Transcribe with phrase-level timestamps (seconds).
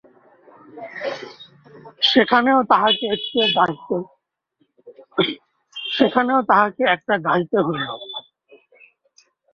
[2.07, 2.59] সেখানেও
[6.49, 7.87] তাহাকে একটা গাহিতে হইল।